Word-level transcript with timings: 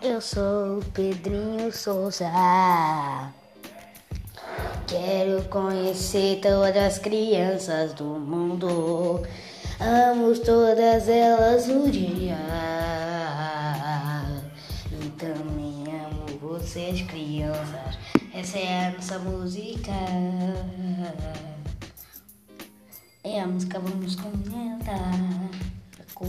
Eu 0.00 0.20
sou 0.20 0.78
o 0.78 0.84
Pedrinho 0.92 1.72
Souza. 1.72 2.30
Quero 4.86 5.42
conhecer 5.48 6.38
todas 6.40 6.76
as 6.76 6.98
crianças 7.00 7.94
do 7.94 8.04
mundo. 8.04 9.26
Amo 9.80 10.38
todas 10.38 11.08
elas 11.08 11.68
um 11.68 11.90
dia. 11.90 12.38
E 14.92 15.08
também 15.10 15.84
amo 15.88 16.38
vocês, 16.40 17.02
crianças. 17.02 17.98
Essa 18.32 18.58
é 18.58 18.86
a 18.86 18.90
nossa 18.92 19.18
música. 19.18 19.90
É 23.24 23.40
a 23.40 23.46
música, 23.48 23.80
vamos 23.80 24.14
comentar. 24.14 25.10
Com 26.14 26.26